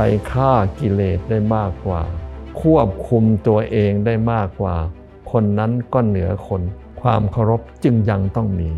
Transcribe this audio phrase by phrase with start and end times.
[0.00, 0.02] ร
[0.32, 2.02] ฆ่ากิเลสได้มากกว่า
[2.60, 4.76] ควบคุมตัวเองได้มากกว่า
[5.30, 6.62] คนนั้นก็เหนือคน
[7.00, 8.68] ความเคารพจึงยังต้องมี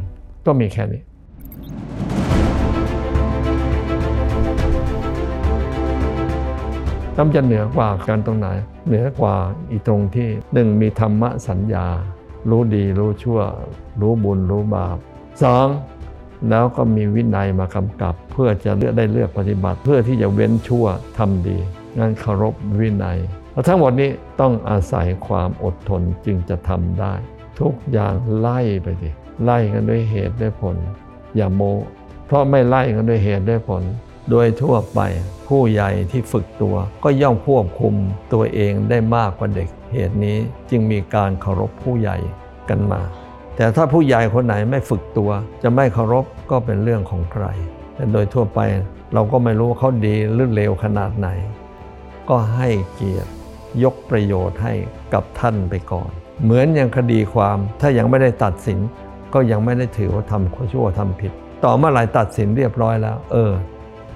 [0.47, 1.03] ก็มีแค่นี้
[7.17, 8.47] ต้องจะเหนือกว่ากันตรงไหน
[8.87, 9.37] เหนือกว่า
[9.71, 11.87] อีตรงที่หนึ่งมีธรรมะสัญญา
[12.51, 13.41] รู้ดีรู้ชั่ว
[14.01, 14.99] รู้บุญรู้บาป
[15.43, 15.67] สอง
[16.49, 20.87] แล้วก็มีวินัยมากำกับ เพื่อจะเลือกได้เลือกปฏิบัติ เพื่อที่จะเว้นชั่ว
[21.19, 21.59] ทำดี
[21.99, 23.19] งั้นเคารพวินัย
[23.53, 24.11] แล้วทั้งหมดนี้
[24.41, 27.15] ต้องอาศัยความอดทนจึงจะทำได้
[27.61, 29.11] ทุกอย่างไล่ไปดิ
[29.45, 30.77] ไล่กันด้วยเหตุด้วยผล
[31.37, 31.63] อย่าโม
[32.27, 33.83] เพราะไม่ไล่กันด้วยเหตุด้วยผล
[34.31, 35.01] โดยทั่วไป
[35.49, 37.95] ผู้ใหญ่ที่ฝึกตัวก็ย่อมควบคุม
[38.33, 40.37] ตัวเองได้มากกว่าเด็กเหตุนี้
[40.71, 42.17] จึงมีการเคารพผู้ใหญ่
[42.69, 43.01] กันมา
[43.61, 45.31] แต่ถ้าผู้ใหญ่คนไหนไม่ฝึกตัว
[45.63, 47.47] จะไม่เคารพก็เป็นเรื่องของใคร
[47.95, 48.61] แต่โดยทั่วไป
[49.15, 51.29] เราก็ไม่รู้เขาดีหรือเลวขนาดไหน
[52.29, 53.31] ก็ให้เกียรติ
[53.83, 54.75] ยกประโยชน์ให้
[55.15, 56.11] กับท่านไปก่อน
[56.45, 58.79] เหมือนอย่างคดีความถ้ายังไม่ได้ตัดสิน
[59.35, 61.33] ก็ยังไม่ได้ถือว่าทำชั่วทำผิด
[61.65, 63.53] ต่อเมื่อไหร่ตัดสินเรียบร้อยแล้ว เออ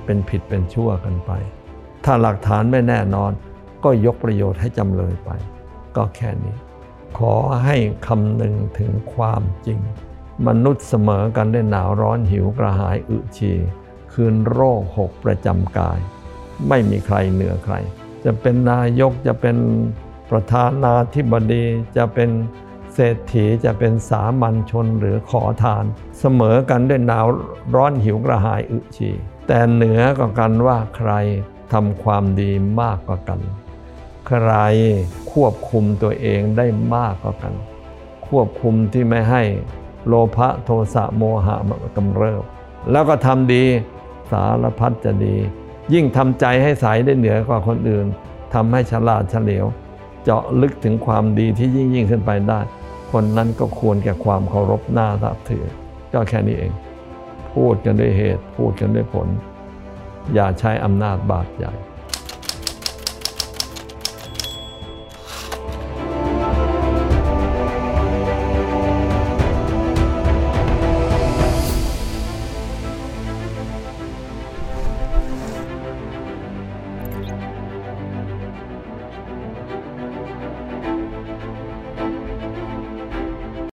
[0.04, 1.30] เป็นผิดเป็นชั่วกันไป
[2.04, 3.32] ถ้าหลักฐานไม่แน่นอน
[3.84, 5.30] ก็ยกประโยชน์ให้จำเลยไป
[5.96, 6.56] ก็แค่นี้
[7.18, 7.34] ขอ
[7.64, 7.76] ให้
[8.06, 9.80] คำหนึ่งถึงความจริง
[10.46, 13.52] มนุษย์เสมอกันได้หนาวร้อนหิวกระหายอึชี
[14.12, 15.98] คืนโรคหกประจำกาย
[16.68, 17.74] ไม่มีใครเหนือใคร
[18.24, 19.56] จะเป็นนายกจะเป็น
[20.30, 21.64] ประธานาธิบดี
[21.96, 22.30] จะเป็น
[22.94, 25.84] เศรษฐีจะเป็นสามัญชนหรือขอทาน
[26.20, 27.26] เสมอกันด้วยหนาว
[27.74, 29.10] ร้อนหิวกระหายอึชี
[29.46, 31.12] แต่เหนือกว่ากันว่าใคร
[31.72, 33.40] ทำความดีมากกว่ากัน
[34.28, 34.50] ใคร
[35.34, 37.54] ควบคุมตัวเองได้มากกว่ากัน
[38.28, 39.42] ควบคุมที่ไม่ให้
[40.06, 42.42] โลภะโทสะโมหะมากำเริบ
[42.90, 43.64] แล้วก็ทำดี
[44.30, 45.36] สารพัดจะดี
[45.94, 48.06] ยิ่งทำใจให้ใสได้เหนือกว่าคนอื่น
[48.54, 49.66] ทำให้ฉลาดเฉลียว
[50.22, 52.60] เจาะลึกถึงความดีที่ยิ่งยิ่งขึ้นไปได้
[53.12, 55.64] คนนั้นก็ควรแก่ความเคารพหน้าทับถือ
[56.12, 56.72] ก็แค่นี้เอง
[57.54, 59.28] พูดกันด้วยเหตุ พูดกันด้วยผล
[60.34, 61.72] อย่าใช้อำนาจบาดใหญ่